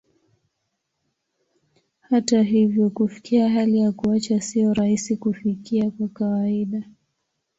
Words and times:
Hata 1.99 2.41
hivyo, 2.43 2.89
kufikia 2.89 3.49
hali 3.49 3.79
ya 3.79 3.91
kuacha 3.91 4.41
sio 4.41 4.73
rahisi 4.73 5.17
kufikia 5.17 5.91
kwa 5.91 6.07
kawaida. 6.07 6.83